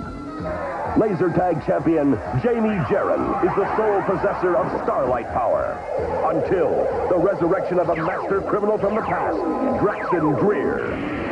Laser 0.98 1.30
tag 1.30 1.64
champion 1.64 2.12
Jamie 2.42 2.76
Jaren 2.86 3.42
is 3.44 3.54
the 3.56 3.76
sole 3.76 4.02
possessor 4.02 4.56
of 4.56 4.82
starlight 4.82 5.26
power. 5.28 5.78
Until 6.34 6.70
the 7.08 7.16
resurrection 7.16 7.78
of 7.78 7.88
a 7.88 7.96
master 7.96 8.40
criminal 8.42 8.78
from 8.78 8.94
the 8.94 9.00
past, 9.02 9.36
Draxon 9.36 10.38
Greer. 10.38 11.31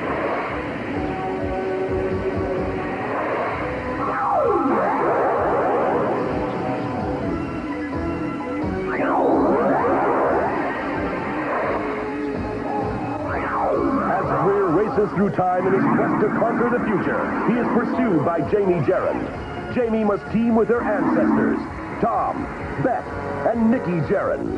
Through 15.14 15.30
time 15.30 15.66
in 15.66 15.72
his 15.74 15.82
quest 15.82 16.20
to 16.22 16.28
conquer 16.38 16.70
the 16.70 16.84
future, 16.86 17.18
he 17.48 17.58
is 17.58 17.66
pursued 17.74 18.24
by 18.24 18.40
Jamie 18.48 18.80
Jaren. 18.86 19.74
Jamie 19.74 20.04
must 20.04 20.24
team 20.32 20.54
with 20.54 20.68
their 20.68 20.82
ancestors, 20.82 21.58
Tom, 22.00 22.44
Beth, 22.84 23.04
and 23.48 23.70
Nikki 23.70 24.00
Jaren. 24.06 24.54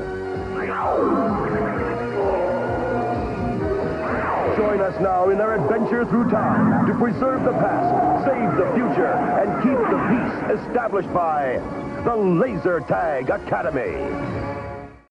Join 4.57 4.81
us 4.83 5.01
now 5.01 5.31
in 5.31 5.39
their 5.39 5.55
adventure 5.55 6.05
through 6.05 6.31
time 6.31 6.87
to 6.87 6.95
preserve 6.99 7.45
the 7.45 7.53
past, 7.53 8.27
save 8.27 8.55
the 8.57 8.71
future, 8.75 9.07
and 9.07 9.63
keep 9.63 9.79
the 9.89 9.99
peace 10.13 10.61
established 10.61 11.13
by 11.15 11.61
the 12.05 12.15
Laser 12.15 12.81
Tag 12.81 13.31
Academy. 13.31 13.97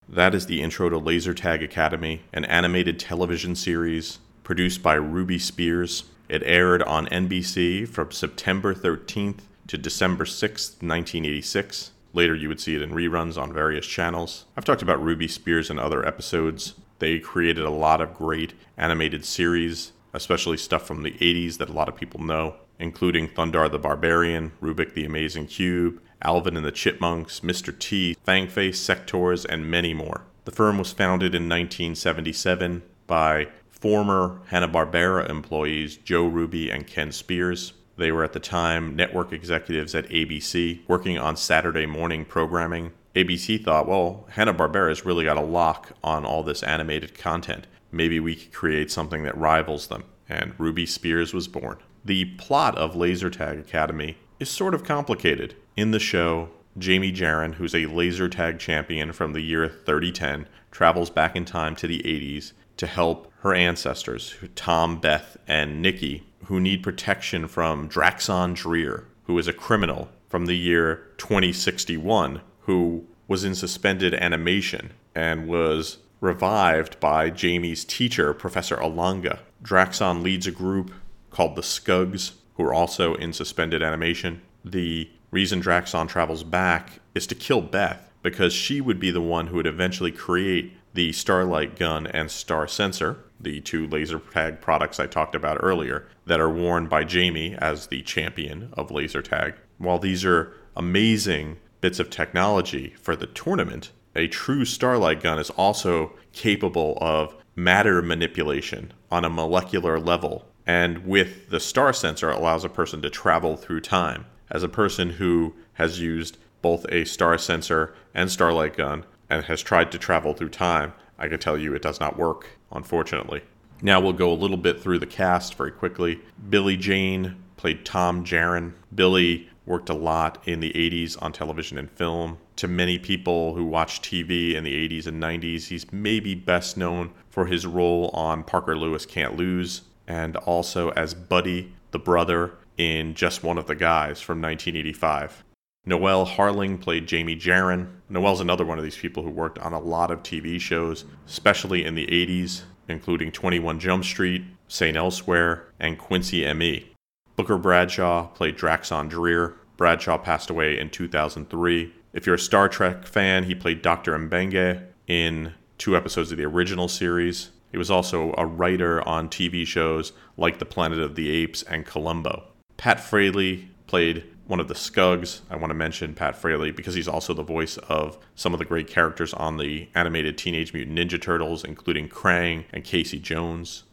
That 0.07 0.35
is 0.35 0.45
the 0.45 0.61
intro 0.61 0.89
to 0.89 0.99
Laser 0.99 1.33
Tag 1.33 1.63
Academy, 1.63 2.21
an 2.31 2.45
animated 2.45 2.99
television 2.99 3.55
series 3.55 4.19
produced 4.51 4.83
by 4.83 4.95
Ruby 4.95 5.39
Spears. 5.39 6.03
It 6.27 6.43
aired 6.43 6.83
on 6.83 7.07
NBC 7.07 7.87
from 7.87 8.11
September 8.11 8.75
13th 8.75 9.43
to 9.67 9.77
December 9.77 10.25
6th, 10.25 10.83
1986. 10.83 11.91
Later, 12.11 12.35
you 12.35 12.49
would 12.49 12.59
see 12.59 12.75
it 12.75 12.81
in 12.81 12.91
reruns 12.91 13.41
on 13.41 13.53
various 13.53 13.85
channels. 13.85 14.43
I've 14.57 14.65
talked 14.65 14.81
about 14.81 15.01
Ruby 15.01 15.29
Spears 15.29 15.69
in 15.69 15.79
other 15.79 16.05
episodes. 16.05 16.73
They 16.99 17.17
created 17.17 17.63
a 17.63 17.69
lot 17.69 18.01
of 18.01 18.13
great 18.13 18.51
animated 18.75 19.23
series, 19.23 19.93
especially 20.13 20.57
stuff 20.57 20.85
from 20.85 21.03
the 21.03 21.11
80s 21.11 21.57
that 21.59 21.69
a 21.69 21.73
lot 21.73 21.87
of 21.87 21.95
people 21.95 22.21
know, 22.21 22.55
including 22.77 23.29
Thundarr 23.29 23.71
the 23.71 23.79
Barbarian, 23.79 24.51
Rubik 24.61 24.95
the 24.95 25.05
Amazing 25.05 25.47
Cube, 25.47 26.01
Alvin 26.21 26.57
and 26.57 26.65
the 26.65 26.73
Chipmunks, 26.73 27.39
Mr. 27.39 27.71
T, 27.79 28.17
Fangface, 28.27 28.75
Sectors, 28.75 29.45
and 29.45 29.71
many 29.71 29.93
more. 29.93 30.25
The 30.43 30.51
firm 30.51 30.77
was 30.77 30.91
founded 30.91 31.33
in 31.33 31.47
1977 31.47 32.81
by 33.07 33.47
former 33.81 34.39
Hanna-Barbera 34.47 35.27
employees 35.27 35.97
Joe 35.97 36.25
Ruby 36.25 36.69
and 36.69 36.85
Ken 36.85 37.11
Spears. 37.11 37.73
They 37.97 38.11
were 38.11 38.23
at 38.23 38.33
the 38.33 38.39
time 38.39 38.95
network 38.95 39.33
executives 39.33 39.95
at 39.95 40.07
ABC, 40.09 40.87
working 40.87 41.17
on 41.17 41.35
Saturday 41.35 41.87
morning 41.87 42.23
programming. 42.23 42.93
ABC 43.15 43.61
thought, 43.61 43.87
well, 43.87 44.27
Hanna-Barbera's 44.29 45.03
really 45.03 45.25
got 45.25 45.35
a 45.37 45.41
lock 45.41 45.93
on 46.03 46.23
all 46.23 46.43
this 46.43 46.63
animated 46.63 47.17
content. 47.17 47.67
Maybe 47.91 48.19
we 48.19 48.35
could 48.35 48.53
create 48.53 48.91
something 48.91 49.23
that 49.23 49.37
rivals 49.37 49.87
them. 49.87 50.03
And 50.29 50.53
Ruby 50.57 50.85
Spears 50.85 51.33
was 51.33 51.47
born. 51.47 51.77
The 52.05 52.25
plot 52.35 52.77
of 52.77 52.95
Laser 52.95 53.29
Tag 53.29 53.59
Academy 53.59 54.17
is 54.39 54.49
sort 54.49 54.73
of 54.73 54.83
complicated. 54.83 55.55
In 55.75 55.91
the 55.91 55.99
show, 55.99 56.49
Jamie 56.77 57.11
Jaren, 57.11 57.55
who's 57.55 57.75
a 57.75 57.87
laser 57.87 58.29
tag 58.29 58.59
champion 58.59 59.11
from 59.11 59.33
the 59.33 59.41
year 59.41 59.67
3010, 59.67 60.47
travels 60.71 61.09
back 61.09 61.35
in 61.35 61.43
time 61.43 61.75
to 61.75 61.87
the 61.87 61.99
80s 61.99 62.53
to 62.81 62.87
help 62.87 63.31
her 63.41 63.53
ancestors, 63.53 64.33
Tom, 64.55 64.99
Beth, 64.99 65.37
and 65.47 65.83
Nikki, 65.83 66.23
who 66.45 66.59
need 66.59 66.81
protection 66.81 67.47
from 67.47 67.87
Draxon 67.87 68.55
Drear, 68.55 69.05
who 69.25 69.37
is 69.37 69.47
a 69.47 69.53
criminal 69.53 70.09
from 70.27 70.47
the 70.47 70.57
year 70.57 71.07
2061, 71.17 72.41
who 72.61 73.05
was 73.27 73.43
in 73.43 73.53
suspended 73.53 74.15
animation 74.15 74.93
and 75.13 75.47
was 75.47 75.99
revived 76.21 76.99
by 76.99 77.29
Jamie's 77.29 77.85
teacher, 77.85 78.33
Professor 78.33 78.77
Alanga. 78.77 79.37
Draxon 79.63 80.23
leads 80.23 80.47
a 80.47 80.51
group 80.51 80.91
called 81.29 81.55
the 81.55 81.61
Skugs, 81.61 82.31
who 82.55 82.63
are 82.63 82.73
also 82.73 83.13
in 83.13 83.31
suspended 83.31 83.83
animation. 83.83 84.41
The 84.65 85.07
reason 85.29 85.61
Draxon 85.61 86.09
travels 86.09 86.43
back 86.43 86.99
is 87.13 87.27
to 87.27 87.35
kill 87.35 87.61
Beth, 87.61 88.11
because 88.23 88.53
she 88.53 88.81
would 88.81 88.99
be 88.99 89.11
the 89.11 89.21
one 89.21 89.47
who 89.47 89.57
would 89.57 89.67
eventually 89.67 90.11
create 90.11 90.73
the 90.93 91.11
Starlight 91.11 91.77
Gun 91.77 92.07
and 92.07 92.29
Star 92.29 92.67
Sensor, 92.67 93.17
the 93.39 93.61
two 93.61 93.87
laser 93.87 94.19
tag 94.19 94.61
products 94.61 94.99
I 94.99 95.07
talked 95.07 95.35
about 95.35 95.59
earlier, 95.61 96.07
that 96.25 96.39
are 96.39 96.49
worn 96.49 96.87
by 96.87 97.03
Jamie 97.03 97.55
as 97.55 97.87
the 97.87 98.01
champion 98.01 98.73
of 98.73 98.91
laser 98.91 99.21
tag. 99.21 99.55
While 99.77 99.99
these 99.99 100.25
are 100.25 100.53
amazing 100.75 101.57
bits 101.79 101.99
of 101.99 102.09
technology 102.09 102.93
for 103.01 103.15
the 103.15 103.27
tournament, 103.27 103.91
a 104.15 104.27
true 104.27 104.65
Starlight 104.65 105.21
Gun 105.21 105.39
is 105.39 105.49
also 105.51 106.13
capable 106.33 106.97
of 107.01 107.35
matter 107.55 108.01
manipulation 108.01 108.93
on 109.09 109.25
a 109.25 109.29
molecular 109.29 109.99
level. 109.99 110.45
And 110.67 111.05
with 111.05 111.49
the 111.49 111.59
star 111.59 111.93
sensor, 111.93 112.29
allows 112.29 112.63
a 112.63 112.69
person 112.69 113.01
to 113.01 113.09
travel 113.09 113.57
through 113.57 113.81
time. 113.81 114.25
As 114.49 114.63
a 114.63 114.69
person 114.69 115.11
who 115.11 115.55
has 115.73 115.99
used 115.99 116.37
both 116.61 116.85
a 116.89 117.05
star 117.05 117.37
sensor 117.37 117.95
and 118.13 118.29
starlight 118.29 118.77
gun 118.77 119.05
and 119.31 119.45
has 119.45 119.61
tried 119.61 119.91
to 119.93 119.97
travel 119.97 120.33
through 120.33 120.49
time, 120.49 120.93
I 121.17 121.27
can 121.29 121.39
tell 121.39 121.57
you 121.57 121.73
it 121.73 121.81
does 121.81 121.99
not 121.99 122.17
work, 122.17 122.59
unfortunately. 122.71 123.41
Now 123.81 124.01
we'll 124.01 124.13
go 124.13 124.31
a 124.31 124.35
little 124.35 124.57
bit 124.57 124.81
through 124.81 124.99
the 124.99 125.07
cast 125.07 125.55
very 125.55 125.71
quickly. 125.71 126.19
Billy 126.49 126.75
Jane 126.77 127.37
played 127.55 127.85
Tom 127.85 128.25
Jaren. 128.25 128.73
Billy 128.93 129.49
worked 129.65 129.89
a 129.89 129.93
lot 129.93 130.45
in 130.45 130.59
the 130.59 130.71
80s 130.73 131.19
on 131.21 131.31
television 131.31 131.77
and 131.77 131.89
film. 131.89 132.37
To 132.57 132.67
many 132.67 132.99
people 132.99 133.55
who 133.55 133.63
watch 133.63 134.01
TV 134.01 134.53
in 134.53 134.63
the 134.63 134.89
80s 134.89 135.07
and 135.07 135.23
90s, 135.23 135.67
he's 135.67 135.91
maybe 135.93 136.35
best 136.35 136.75
known 136.75 137.11
for 137.29 137.45
his 137.45 137.65
role 137.65 138.09
on 138.13 138.43
Parker 138.43 138.77
Lewis 138.77 139.05
Can't 139.05 139.37
Lose 139.37 139.83
and 140.07 140.35
also 140.35 140.89
as 140.89 141.13
Buddy, 141.13 141.73
the 141.91 141.99
brother, 141.99 142.53
in 142.77 143.13
Just 143.13 143.43
One 143.43 143.57
of 143.57 143.67
the 143.67 143.75
Guys 143.75 144.19
from 144.19 144.41
1985. 144.41 145.43
Noelle 145.85 146.27
Harling 146.27 146.79
played 146.79 147.07
Jamie 147.07 147.35
Jaren. 147.35 147.87
Noelle's 148.11 148.41
another 148.41 148.65
one 148.65 148.77
of 148.77 148.83
these 148.83 148.97
people 148.97 149.23
who 149.23 149.29
worked 149.29 149.57
on 149.59 149.71
a 149.71 149.79
lot 149.79 150.11
of 150.11 150.21
TV 150.21 150.59
shows, 150.59 151.05
especially 151.25 151.85
in 151.85 151.95
the 151.95 152.07
80s, 152.07 152.63
including 152.89 153.31
21 153.31 153.79
Jump 153.79 154.03
Street, 154.03 154.43
St. 154.67 154.97
Elsewhere, 154.97 155.67
and 155.79 155.97
Quincy 155.97 156.45
M.E. 156.45 156.91
Booker 157.37 157.57
Bradshaw 157.57 158.27
played 158.27 158.57
Draxon 158.57 159.09
Drear. 159.09 159.55
Bradshaw 159.77 160.17
passed 160.17 160.49
away 160.49 160.77
in 160.77 160.89
2003. 160.89 161.93
If 162.11 162.25
you're 162.25 162.35
a 162.35 162.39
Star 162.39 162.67
Trek 162.67 163.07
fan, 163.07 163.45
he 163.45 163.55
played 163.55 163.81
Dr. 163.81 164.17
M'Benga 164.19 164.83
in 165.07 165.53
two 165.77 165.95
episodes 165.95 166.33
of 166.33 166.37
the 166.37 166.45
original 166.45 166.89
series. 166.89 167.51
He 167.71 167.77
was 167.77 167.89
also 167.89 168.35
a 168.37 168.45
writer 168.45 169.07
on 169.07 169.29
TV 169.29 169.65
shows 169.65 170.11
like 170.35 170.59
The 170.59 170.65
Planet 170.65 170.99
of 170.99 171.15
the 171.15 171.29
Apes 171.31 171.63
and 171.63 171.85
Columbo. 171.85 172.43
Pat 172.75 172.99
Fraley 172.99 173.69
played 173.87 174.25
one 174.51 174.59
of 174.59 174.67
the 174.67 174.73
Scugs. 174.73 175.39
I 175.49 175.55
want 175.55 175.69
to 175.69 175.75
mention 175.75 176.13
Pat 176.13 176.35
Fraley 176.35 176.71
because 176.71 176.93
he's 176.93 177.07
also 177.07 177.33
the 177.33 177.41
voice 177.41 177.77
of 177.77 178.17
some 178.35 178.51
of 178.51 178.59
the 178.59 178.65
great 178.65 178.85
characters 178.85 179.33
on 179.33 179.55
the 179.55 179.87
animated 179.95 180.37
Teenage 180.37 180.73
Mutant 180.73 180.99
Ninja 180.99 181.19
Turtles, 181.19 181.63
including 181.63 182.09
Krang 182.09 182.65
and 182.73 182.83
Casey 182.83 183.17
Jones. 183.17 183.83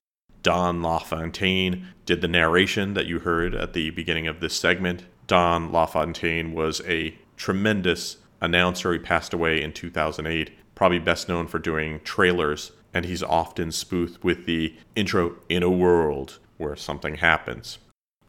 Don 0.43 0.83
LaFontaine 0.83 1.87
did 2.07 2.23
the 2.23 2.29
narration 2.29 2.95
that 2.95 3.07
you 3.07 3.21
heard 3.21 3.55
at 3.55 3.73
the 3.73 3.91
beginning 3.91 4.27
of 4.27 4.41
this 4.41 4.55
segment. 4.55 5.05
Don 5.29 5.71
LaFontaine 5.71 6.53
was 6.53 6.83
a 6.89 7.15
tremendous 7.37 8.17
announcer. 8.41 8.93
He 8.93 8.99
passed 8.99 9.33
away 9.33 9.63
in 9.63 9.73
2008, 9.73 10.51
probably 10.75 10.99
best 10.99 11.29
known 11.29 11.47
for 11.47 11.61
doing 11.61 12.01
trailers, 12.03 12.73
and 12.93 13.05
he's 13.05 13.23
often 13.23 13.71
spoofed 13.71 14.25
with 14.25 14.47
the 14.47 14.75
intro 14.97 15.37
in 15.49 15.63
a 15.63 15.71
world 15.71 16.41
where 16.57 16.75
something 16.75 17.17
happens. 17.17 17.79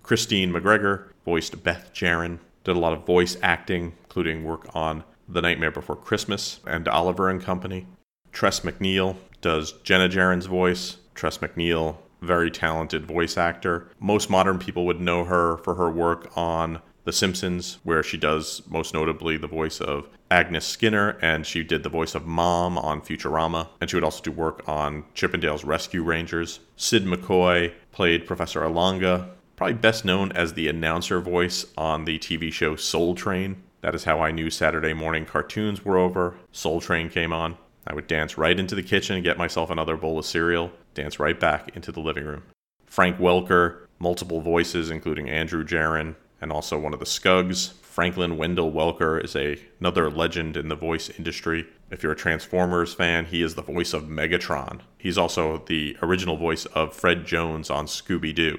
Christine 0.04 0.52
McGregor 0.52 1.10
voiced 1.30 1.62
Beth 1.64 1.92
Jaren, 1.94 2.40
did 2.64 2.76
a 2.76 2.80
lot 2.80 2.92
of 2.92 3.06
voice 3.06 3.38
acting, 3.44 3.94
including 4.06 4.44
work 4.44 4.66
on 4.74 5.04
The 5.28 5.44
Nightmare 5.44 5.70
Before 5.70 5.96
Christmas 5.96 6.60
and 6.66 6.88
Oliver 6.88 7.30
and 7.30 7.40
Company. 7.40 7.86
Tress 8.32 8.62
MacNeille 8.62 9.16
does 9.40 9.74
Jenna 9.84 10.10
Jaren's 10.10 10.48
voice. 10.48 10.98
Tress 11.14 11.38
MacNeille, 11.38 11.98
very 12.24 12.50
talented 12.50 13.06
voice 13.06 13.38
actor. 13.38 13.92
Most 14.00 14.32
modern 14.32 14.58
people 14.58 14.88
would 14.88 15.00
know 15.00 15.26
her 15.26 15.58
for 15.58 15.76
her 15.76 15.92
work 15.92 16.36
on 16.36 16.82
The 17.04 17.14
Simpsons, 17.14 17.78
where 17.84 18.02
she 18.02 18.18
does 18.18 18.64
most 18.68 18.96
notably 18.96 19.38
the 19.38 19.46
voice 19.46 19.80
of 19.80 20.10
Agnes 20.32 20.66
Skinner, 20.66 21.20
and 21.22 21.46
she 21.46 21.64
did 21.64 21.84
the 21.84 21.90
voice 21.90 22.16
of 22.16 22.26
Mom 22.26 22.76
on 22.76 23.02
Futurama, 23.02 23.68
and 23.80 23.88
she 23.88 23.96
would 23.96 24.04
also 24.04 24.24
do 24.24 24.32
work 24.32 24.68
on 24.68 25.04
Chip 25.14 25.36
'n 25.36 25.40
Dale's 25.40 25.64
Rescue 25.64 26.02
Rangers. 26.02 26.60
Sid 26.76 27.06
McCoy 27.06 27.74
played 27.92 28.26
Professor 28.26 28.62
Alanga, 28.62 29.30
probably 29.60 29.74
best 29.74 30.06
known 30.06 30.32
as 30.32 30.54
the 30.54 30.70
announcer 30.70 31.20
voice 31.20 31.66
on 31.78 32.06
the 32.06 32.18
TV 32.18 32.50
show 32.50 32.78
Soul 32.78 33.14
Train. 33.14 33.62
That 33.82 33.94
is 33.94 34.06
how 34.06 34.22
I 34.22 34.32
knew 34.32 34.50
Saturday 34.50 34.94
morning 34.94 35.26
cartoons 35.26 35.84
were 35.84 35.98
over. 35.98 36.38
Soul 36.54 36.80
Train 36.80 37.10
came 37.10 37.34
on. 37.34 37.58
I 37.86 37.94
would 37.94 38.08
dance 38.08 38.38
right 38.38 38.58
into 38.58 38.74
the 38.74 38.82
kitchen 38.82 39.18
and 39.18 39.24
get 39.24 39.38
myself 39.38 39.70
another 39.70 39.98
bowl 39.98 40.18
of 40.18 40.26
cereal, 40.26 40.72
dance 40.94 41.20
right 41.20 41.38
back 41.38 41.76
into 41.76 41.92
the 41.92 42.00
living 42.00 42.24
room. 42.24 42.44
Frank 42.86 43.18
Welker, 43.18 43.88
multiple 44.00 44.40
voices, 44.40 44.90
including 44.90 45.30
Andrew 45.30 45.66
Jaren, 45.66 46.16
and 46.40 46.54
also 46.54 46.80
one 46.80 46.94
of 46.94 47.02
the 47.02 47.06
Scugs. 47.06 47.74
Franklin 47.82 48.38
Wendell 48.38 48.72
Welker 48.72 49.22
is 49.22 49.36
a, 49.36 49.60
another 49.82 50.10
legend 50.10 50.56
in 50.56 50.70
the 50.70 50.76
voice 50.76 51.10
industry. 51.10 51.68
If 51.92 52.02
you're 52.02 52.14
a 52.14 52.16
Transformers 52.16 52.94
fan, 52.94 53.26
he 53.26 53.42
is 53.42 53.56
the 53.56 53.62
voice 53.62 53.92
of 53.92 54.04
Megatron. 54.04 54.80
He's 54.98 55.18
also 55.18 55.66
the 55.68 55.98
original 56.02 56.38
voice 56.38 56.64
of 56.68 56.94
Fred 56.94 57.26
Jones 57.26 57.70
on 57.70 57.88
Scooby 57.88 58.34
Doo. 58.34 58.58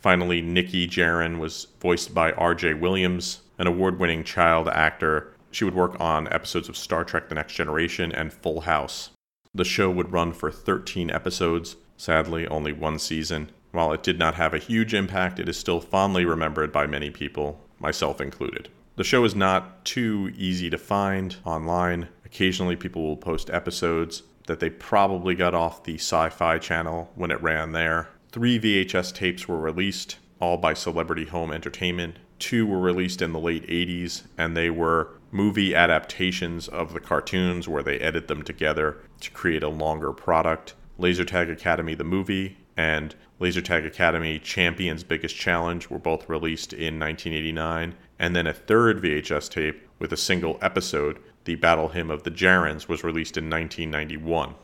Finally, 0.00 0.40
Nikki 0.40 0.88
Jaren 0.88 1.38
was 1.38 1.66
voiced 1.80 2.14
by 2.14 2.32
R.J. 2.32 2.74
Williams, 2.74 3.42
an 3.58 3.66
award 3.66 3.98
winning 3.98 4.24
child 4.24 4.66
actor. 4.68 5.34
She 5.50 5.64
would 5.64 5.74
work 5.74 6.00
on 6.00 6.32
episodes 6.32 6.70
of 6.70 6.76
Star 6.76 7.04
Trek 7.04 7.28
The 7.28 7.34
Next 7.34 7.52
Generation 7.52 8.10
and 8.10 8.32
Full 8.32 8.62
House. 8.62 9.10
The 9.54 9.64
show 9.64 9.90
would 9.90 10.12
run 10.12 10.32
for 10.32 10.50
13 10.50 11.10
episodes, 11.10 11.76
sadly, 11.98 12.46
only 12.48 12.72
one 12.72 12.98
season. 12.98 13.50
While 13.72 13.92
it 13.92 14.02
did 14.02 14.18
not 14.18 14.36
have 14.36 14.54
a 14.54 14.58
huge 14.58 14.94
impact, 14.94 15.38
it 15.38 15.48
is 15.48 15.58
still 15.58 15.80
fondly 15.80 16.24
remembered 16.24 16.72
by 16.72 16.86
many 16.86 17.10
people, 17.10 17.60
myself 17.78 18.20
included. 18.20 18.68
The 18.96 19.04
show 19.04 19.24
is 19.24 19.34
not 19.34 19.84
too 19.84 20.32
easy 20.34 20.70
to 20.70 20.78
find 20.78 21.36
online. 21.44 22.08
Occasionally, 22.24 22.76
people 22.76 23.02
will 23.02 23.16
post 23.16 23.50
episodes 23.50 24.22
that 24.46 24.60
they 24.60 24.70
probably 24.70 25.34
got 25.34 25.54
off 25.54 25.84
the 25.84 25.94
Sci 25.96 26.30
Fi 26.30 26.58
channel 26.58 27.10
when 27.14 27.30
it 27.30 27.42
ran 27.42 27.72
there. 27.72 28.08
Three 28.32 28.60
VHS 28.60 29.12
tapes 29.12 29.48
were 29.48 29.58
released, 29.58 30.18
all 30.38 30.56
by 30.56 30.72
Celebrity 30.72 31.24
Home 31.24 31.50
Entertainment. 31.50 32.20
Two 32.38 32.64
were 32.64 32.78
released 32.78 33.20
in 33.20 33.32
the 33.32 33.40
late 33.40 33.66
80s, 33.66 34.22
and 34.38 34.56
they 34.56 34.70
were 34.70 35.18
movie 35.32 35.74
adaptations 35.74 36.68
of 36.68 36.92
the 36.92 37.00
cartoons 37.00 37.66
where 37.66 37.82
they 37.82 37.98
edit 37.98 38.28
them 38.28 38.44
together 38.44 38.98
to 39.22 39.32
create 39.32 39.64
a 39.64 39.68
longer 39.68 40.12
product. 40.12 40.74
Laser 40.96 41.24
Tag 41.24 41.50
Academy, 41.50 41.96
the 41.96 42.04
movie, 42.04 42.58
and 42.76 43.16
Laser 43.40 43.60
Tag 43.60 43.84
Academy 43.84 44.38
Champions 44.38 45.02
Biggest 45.02 45.34
Challenge 45.34 45.90
were 45.90 45.98
both 45.98 46.28
released 46.28 46.72
in 46.72 47.00
1989, 47.00 47.96
and 48.20 48.36
then 48.36 48.46
a 48.46 48.52
third 48.52 49.02
VHS 49.02 49.50
tape 49.50 49.88
with 49.98 50.12
a 50.12 50.16
single 50.16 50.56
episode, 50.62 51.18
The 51.46 51.56
Battle 51.56 51.88
Hymn 51.88 52.12
of 52.12 52.22
the 52.22 52.30
Jarens, 52.30 52.86
was 52.86 53.02
released 53.02 53.36
in 53.36 53.50
1991. 53.50 54.54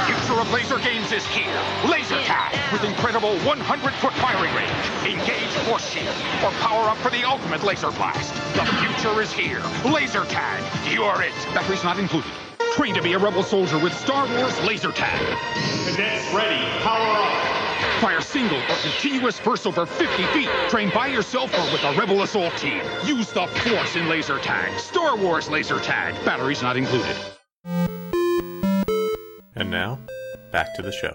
future 0.05 0.39
of 0.41 0.51
laser 0.51 0.77
games 0.79 1.13
is 1.13 1.25
here. 1.27 1.61
Laser 1.89 2.19
tag 2.23 2.53
with 2.73 2.83
incredible 2.83 3.35
100-foot 3.37 4.13
firing 4.13 4.53
range. 4.53 4.69
Engage 5.05 5.47
force 5.65 5.89
shield 5.89 6.13
or 6.43 6.51
power 6.59 6.89
up 6.89 6.97
for 6.97 7.11
the 7.11 7.23
ultimate 7.23 7.63
laser 7.63 7.91
blast. 7.91 8.33
The 8.55 8.65
future 8.65 9.21
is 9.21 9.31
here. 9.31 9.61
Laser 9.89 10.25
tag. 10.25 10.61
You're 10.91 11.21
it. 11.21 11.31
Batteries 11.53 11.85
not 11.85 11.97
included. 11.97 12.31
Train 12.73 12.93
to 12.95 13.01
be 13.01 13.13
a 13.13 13.17
rebel 13.17 13.43
soldier 13.43 13.79
with 13.79 13.93
Star 13.93 14.27
Wars 14.27 14.59
laser 14.65 14.91
tag. 14.91 15.17
Cadets 15.85 16.33
ready. 16.33 16.59
Power 16.81 17.15
up. 17.15 17.58
Fire 17.99 18.21
single 18.21 18.57
or 18.57 18.75
continuous 18.81 19.39
bursts 19.41 19.65
over 19.65 19.85
50 19.85 20.23
feet. 20.27 20.47
Train 20.69 20.89
by 20.93 21.07
yourself 21.07 21.53
or 21.53 21.71
with 21.71 21.83
a 21.83 21.93
Rebel 21.99 22.23
Assault 22.23 22.55
team. 22.55 22.81
Use 23.05 23.29
the 23.31 23.45
Force 23.47 23.97
in 23.97 24.07
laser 24.07 24.39
tag. 24.39 24.79
Star 24.79 25.17
Wars 25.17 25.49
laser 25.49 25.79
tag. 25.79 26.13
Batteries 26.23 26.61
not 26.61 26.77
included. 26.77 27.15
And 29.55 29.69
now, 29.69 29.99
back 30.53 30.73
to 30.75 30.81
the 30.81 30.93
show. 30.93 31.13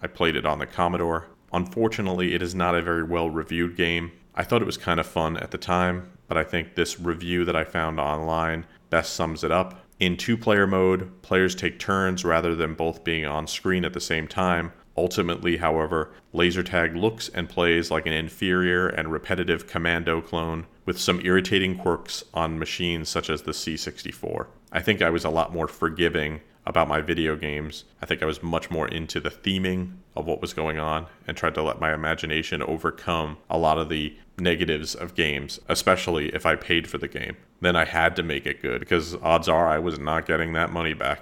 I 0.01 0.07
played 0.07 0.35
it 0.35 0.45
on 0.45 0.59
the 0.59 0.65
Commodore. 0.65 1.27
Unfortunately, 1.53 2.33
it 2.33 2.41
is 2.41 2.53
not 2.53 2.75
a 2.75 2.81
very 2.81 3.03
well 3.03 3.29
reviewed 3.29 3.77
game. 3.77 4.11
I 4.35 4.43
thought 4.43 4.61
it 4.61 4.65
was 4.65 4.75
kind 4.75 4.99
of 4.99 5.05
fun 5.05 5.37
at 5.37 5.51
the 5.51 5.57
time, 5.57 6.11
but 6.27 6.37
I 6.37 6.43
think 6.43 6.75
this 6.75 6.99
review 6.99 7.45
that 7.45 7.55
I 7.55 7.63
found 7.63 7.97
online 7.97 8.65
best 8.89 9.13
sums 9.13 9.45
it 9.45 9.51
up. 9.51 9.82
In 9.99 10.17
two 10.17 10.37
player 10.37 10.67
mode, 10.67 11.21
players 11.21 11.55
take 11.55 11.79
turns 11.79 12.25
rather 12.25 12.55
than 12.55 12.73
both 12.73 13.03
being 13.03 13.25
on 13.25 13.47
screen 13.47 13.85
at 13.85 13.93
the 13.93 14.01
same 14.01 14.27
time. 14.27 14.73
Ultimately, 14.95 15.57
however, 15.57 16.11
laser 16.33 16.61
tag 16.61 16.95
looks 16.95 17.29
and 17.29 17.49
plays 17.49 17.89
like 17.89 18.05
an 18.05 18.13
inferior 18.13 18.87
and 18.87 19.11
repetitive 19.11 19.67
commando 19.67 20.21
clone 20.21 20.67
with 20.85 20.99
some 20.99 21.21
irritating 21.23 21.77
quirks 21.77 22.23
on 22.33 22.59
machines 22.59 23.09
such 23.09 23.29
as 23.29 23.43
the 23.43 23.51
C64. 23.51 24.47
I 24.71 24.81
think 24.81 25.01
I 25.01 25.09
was 25.09 25.25
a 25.25 25.29
lot 25.29 25.53
more 25.53 25.67
forgiving 25.67 26.41
about 26.65 26.87
my 26.87 27.01
video 27.01 27.35
games. 27.35 27.83
I 28.01 28.05
think 28.05 28.21
I 28.21 28.25
was 28.25 28.43
much 28.43 28.71
more 28.71 28.87
into 28.87 29.19
the 29.19 29.29
theming 29.29 29.97
of 30.15 30.25
what 30.25 30.41
was 30.41 30.53
going 30.53 30.77
on 30.77 31.07
and 31.27 31.35
tried 31.35 31.55
to 31.55 31.63
let 31.63 31.79
my 31.79 31.93
imagination 31.93 32.61
overcome 32.61 33.37
a 33.49 33.57
lot 33.57 33.77
of 33.77 33.89
the 33.89 34.15
negatives 34.37 34.95
of 34.95 35.15
games, 35.15 35.59
especially 35.67 36.29
if 36.29 36.45
I 36.45 36.55
paid 36.55 36.87
for 36.87 36.97
the 36.97 37.07
game. 37.07 37.37
Then 37.61 37.75
I 37.75 37.85
had 37.85 38.15
to 38.15 38.23
make 38.23 38.45
it 38.45 38.61
good 38.61 38.79
because 38.79 39.15
odds 39.15 39.47
are 39.47 39.67
I 39.67 39.79
was 39.79 39.99
not 39.99 40.25
getting 40.25 40.53
that 40.53 40.71
money 40.71 40.93
back. 40.93 41.21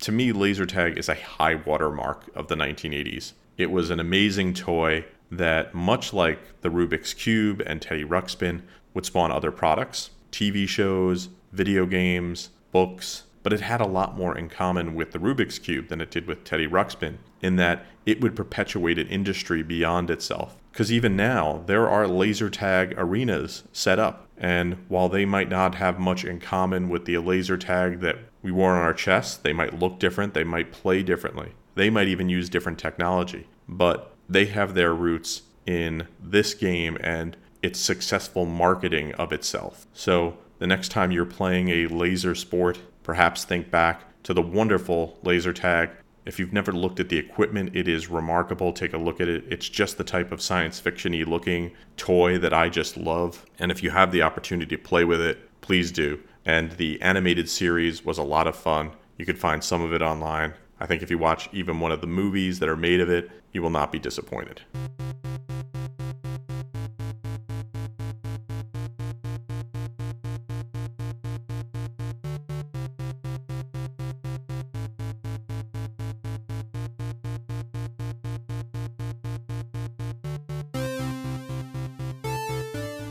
To 0.00 0.12
me, 0.12 0.32
laser 0.32 0.66
tag 0.66 0.96
is 0.96 1.08
a 1.08 1.14
high 1.14 1.56
watermark 1.56 2.30
of 2.34 2.48
the 2.48 2.54
1980s. 2.54 3.32
It 3.56 3.70
was 3.70 3.90
an 3.90 4.00
amazing 4.00 4.54
toy 4.54 5.04
that, 5.30 5.74
much 5.74 6.12
like 6.12 6.60
the 6.62 6.68
Rubik's 6.68 7.12
Cube 7.12 7.62
and 7.66 7.82
Teddy 7.82 8.04
Ruxpin, 8.04 8.62
would 8.94 9.04
spawn 9.04 9.30
other 9.30 9.52
products 9.52 10.10
TV 10.30 10.68
shows, 10.68 11.28
video 11.52 11.86
games, 11.86 12.50
books, 12.70 13.24
but 13.42 13.52
it 13.52 13.60
had 13.60 13.80
a 13.80 13.86
lot 13.86 14.16
more 14.16 14.36
in 14.36 14.48
common 14.48 14.94
with 14.94 15.12
the 15.12 15.18
Rubik's 15.18 15.58
Cube 15.58 15.88
than 15.88 16.00
it 16.00 16.10
did 16.10 16.26
with 16.26 16.44
Teddy 16.44 16.66
Ruxpin, 16.66 17.16
in 17.40 17.56
that 17.56 17.86
it 18.04 18.20
would 18.20 18.36
perpetuate 18.36 18.98
an 18.98 19.08
industry 19.08 19.62
beyond 19.62 20.10
itself. 20.10 20.56
Because 20.72 20.92
even 20.92 21.16
now, 21.16 21.62
there 21.66 21.88
are 21.88 22.06
laser 22.06 22.50
tag 22.50 22.94
arenas 22.96 23.64
set 23.72 23.98
up, 23.98 24.28
and 24.36 24.76
while 24.88 25.08
they 25.08 25.24
might 25.24 25.48
not 25.48 25.74
have 25.76 25.98
much 25.98 26.24
in 26.24 26.40
common 26.40 26.88
with 26.88 27.04
the 27.04 27.18
laser 27.18 27.56
tag 27.56 28.00
that 28.00 28.18
we 28.42 28.52
wore 28.52 28.74
on 28.74 28.82
our 28.82 28.94
chests, 28.94 29.36
they 29.36 29.52
might 29.52 29.78
look 29.78 29.98
different, 29.98 30.34
they 30.34 30.44
might 30.44 30.72
play 30.72 31.02
differently. 31.02 31.52
They 31.74 31.90
might 31.90 32.08
even 32.08 32.28
use 32.28 32.48
different 32.48 32.78
technology, 32.78 33.46
but 33.68 34.14
they 34.28 34.46
have 34.46 34.74
their 34.74 34.94
roots 34.94 35.42
in 35.66 36.06
this 36.22 36.54
game 36.54 36.96
and 37.00 37.36
its 37.62 37.78
successful 37.80 38.46
marketing 38.46 39.12
of 39.14 39.32
itself. 39.32 39.86
So 39.92 40.38
the 40.58 40.66
next 40.66 40.90
time 40.90 41.10
you're 41.10 41.24
playing 41.24 41.68
a 41.68 41.86
laser 41.86 42.34
sport, 42.34 42.78
perhaps 43.02 43.44
think 43.44 43.70
back 43.70 44.22
to 44.24 44.34
the 44.34 44.42
wonderful 44.42 45.18
laser 45.22 45.52
tag. 45.52 45.90
If 46.28 46.38
you've 46.38 46.52
never 46.52 46.72
looked 46.72 47.00
at 47.00 47.08
the 47.08 47.16
equipment, 47.16 47.74
it 47.74 47.88
is 47.88 48.10
remarkable. 48.10 48.74
Take 48.74 48.92
a 48.92 48.98
look 48.98 49.18
at 49.18 49.28
it. 49.28 49.44
It's 49.48 49.66
just 49.66 49.96
the 49.96 50.04
type 50.04 50.30
of 50.30 50.42
science 50.42 50.78
fiction 50.78 51.12
y 51.12 51.24
looking 51.26 51.72
toy 51.96 52.36
that 52.36 52.52
I 52.52 52.68
just 52.68 52.98
love. 52.98 53.46
And 53.58 53.72
if 53.72 53.82
you 53.82 53.88
have 53.88 54.12
the 54.12 54.20
opportunity 54.20 54.76
to 54.76 54.82
play 54.82 55.04
with 55.04 55.22
it, 55.22 55.38
please 55.62 55.90
do. 55.90 56.20
And 56.44 56.72
the 56.72 57.00
animated 57.00 57.48
series 57.48 58.04
was 58.04 58.18
a 58.18 58.22
lot 58.22 58.46
of 58.46 58.54
fun. 58.54 58.90
You 59.16 59.24
could 59.24 59.38
find 59.38 59.64
some 59.64 59.80
of 59.80 59.94
it 59.94 60.02
online. 60.02 60.52
I 60.78 60.84
think 60.84 61.02
if 61.02 61.10
you 61.10 61.16
watch 61.16 61.48
even 61.54 61.80
one 61.80 61.92
of 61.92 62.02
the 62.02 62.06
movies 62.06 62.58
that 62.58 62.68
are 62.68 62.76
made 62.76 63.00
of 63.00 63.08
it, 63.08 63.30
you 63.52 63.62
will 63.62 63.70
not 63.70 63.90
be 63.90 63.98
disappointed. 63.98 64.60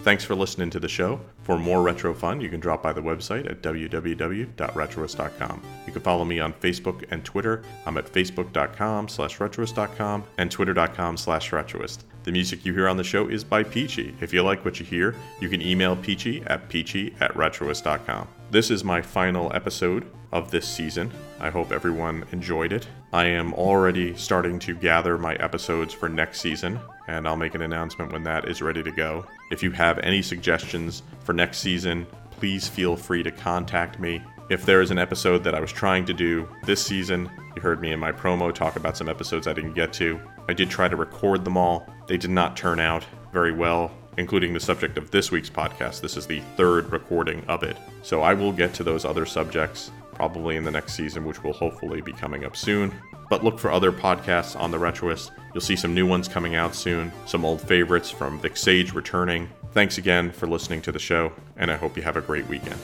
Thanks 0.07 0.23
for 0.23 0.35
listening 0.35 0.69
to 0.69 0.79
the 0.79 0.87
show. 0.87 1.19
For 1.43 1.59
more 1.59 1.81
retro 1.81 2.13
fun, 2.13 2.39
you 2.39 2.47
can 2.47 2.61
drop 2.61 2.81
by 2.81 2.93
the 2.93 3.01
website 3.01 3.45
at 3.51 3.61
www.retroist.com. 3.61 5.61
You 5.85 5.91
can 5.91 6.01
follow 6.01 6.23
me 6.23 6.39
on 6.39 6.53
Facebook 6.53 7.03
and 7.11 7.25
Twitter. 7.25 7.61
I'm 7.85 7.97
at 7.97 8.05
facebook.com 8.05 9.09
slash 9.09 9.39
retroist.com 9.39 10.23
and 10.37 10.49
twitter.com 10.49 11.17
slash 11.17 11.51
retroist. 11.51 12.05
The 12.23 12.31
music 12.31 12.65
you 12.65 12.73
hear 12.73 12.87
on 12.87 12.95
the 12.95 13.03
show 13.03 13.27
is 13.27 13.43
by 13.43 13.63
Peachy. 13.63 14.15
If 14.21 14.33
you 14.33 14.43
like 14.43 14.63
what 14.63 14.79
you 14.79 14.85
hear, 14.85 15.13
you 15.41 15.49
can 15.49 15.61
email 15.61 15.97
Peachy 15.97 16.41
at 16.47 16.69
peachy 16.69 17.13
at 17.19 17.33
retroist.com. 17.33 18.29
This 18.49 18.71
is 18.71 18.85
my 18.85 19.01
final 19.01 19.51
episode 19.53 20.09
of 20.31 20.51
this 20.51 20.65
season. 20.65 21.11
I 21.41 21.49
hope 21.49 21.73
everyone 21.73 22.23
enjoyed 22.31 22.71
it. 22.71 22.87
I 23.11 23.25
am 23.25 23.53
already 23.55 24.15
starting 24.15 24.57
to 24.59 24.73
gather 24.73 25.17
my 25.17 25.35
episodes 25.35 25.93
for 25.93 26.07
next 26.07 26.39
season, 26.39 26.79
and 27.09 27.27
I'll 27.27 27.35
make 27.35 27.55
an 27.55 27.61
announcement 27.61 28.13
when 28.13 28.23
that 28.23 28.47
is 28.47 28.61
ready 28.61 28.83
to 28.83 28.91
go. 28.91 29.25
If 29.49 29.63
you 29.63 29.71
have 29.71 29.99
any 29.99 30.21
suggestions 30.21 31.03
for 31.23 31.33
next 31.33 31.59
season, 31.59 32.05
please 32.31 32.67
feel 32.67 32.97
free 32.97 33.23
to 33.23 33.31
contact 33.31 33.99
me. 33.99 34.21
If 34.49 34.65
there 34.65 34.81
is 34.81 34.91
an 34.91 34.97
episode 34.97 35.43
that 35.43 35.55
I 35.55 35.59
was 35.59 35.71
trying 35.71 36.05
to 36.05 36.13
do 36.13 36.47
this 36.63 36.85
season, 36.85 37.29
you 37.55 37.61
heard 37.61 37.81
me 37.81 37.91
in 37.91 37.99
my 37.99 38.11
promo 38.11 38.53
talk 38.53 38.75
about 38.75 38.97
some 38.97 39.09
episodes 39.09 39.47
I 39.47 39.53
didn't 39.53 39.73
get 39.73 39.93
to. 39.93 40.19
I 40.49 40.53
did 40.53 40.69
try 40.69 40.87
to 40.87 40.95
record 40.95 41.45
them 41.45 41.57
all. 41.57 41.87
They 42.07 42.17
did 42.17 42.29
not 42.29 42.57
turn 42.57 42.79
out 42.79 43.05
very 43.31 43.51
well, 43.51 43.91
including 44.17 44.53
the 44.53 44.59
subject 44.59 44.97
of 44.97 45.11
this 45.11 45.31
week's 45.31 45.49
podcast. 45.49 46.01
This 46.01 46.17
is 46.17 46.27
the 46.27 46.41
third 46.55 46.91
recording 46.91 47.43
of 47.45 47.63
it. 47.63 47.77
So 48.03 48.21
I 48.21 48.33
will 48.33 48.51
get 48.51 48.73
to 48.75 48.83
those 48.83 49.05
other 49.05 49.25
subjects 49.25 49.91
probably 50.17 50.55
in 50.55 50.63
the 50.63 50.71
next 50.71 50.93
season, 50.93 51.23
which 51.25 51.43
will 51.43 51.53
hopefully 51.53 52.01
be 52.01 52.11
coming 52.11 52.43
up 52.43 52.57
soon. 52.57 52.91
But 53.29 53.43
look 53.43 53.59
for 53.59 53.71
other 53.71 53.91
podcasts 53.91 54.59
on 54.59 54.71
the 54.71 54.79
Retroist. 54.79 55.29
You'll 55.53 55.61
see 55.61 55.75
some 55.75 55.93
new 55.93 56.07
ones 56.07 56.27
coming 56.27 56.55
out 56.55 56.73
soon, 56.73 57.11
some 57.27 57.45
old 57.45 57.61
favorites 57.61 58.09
from 58.09 58.39
Vic 58.39 58.57
Sage 58.57 58.93
returning. 58.93 59.47
Thanks 59.73 59.99
again 59.99 60.31
for 60.31 60.47
listening 60.47 60.81
to 60.81 60.91
the 60.91 60.99
show, 60.99 61.31
and 61.55 61.69
I 61.69 61.75
hope 61.75 61.95
you 61.95 62.03
have 62.03 62.17
a 62.17 62.21
great 62.21 62.47
weekend. 62.47 62.79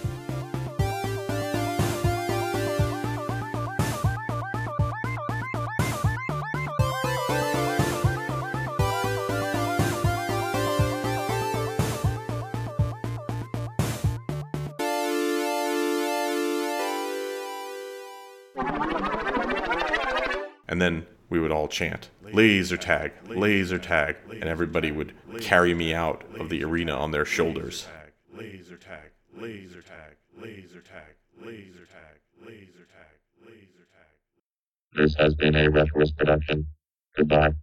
Chant 21.74 22.10
laser 22.32 22.78
tag 22.78 23.12
laser 23.28 23.80
tag 23.80 24.16
and 24.30 24.44
everybody 24.44 24.92
would 24.92 25.12
carry 25.42 25.74
me 25.74 25.94
out 25.94 26.24
of 26.40 26.50
the 26.50 26.64
arena 26.64 26.94
on 26.94 27.12
their 27.12 27.26
shoulders. 27.26 27.88
Laser 28.32 28.78
tag 28.78 29.12
laser 29.36 29.82
tag 29.82 30.16
laser 30.40 30.82
tag 30.82 31.16
laser 31.42 31.86
tag 31.86 32.20
laser 32.46 32.86
tag 32.86 33.18
laser 33.42 33.86
tag. 33.92 34.96
This 34.96 35.16
has 35.16 35.34
been 35.34 35.56
a 35.56 35.70
retroist 35.70 36.16
production. 36.16 36.68
Goodbye 37.18 37.54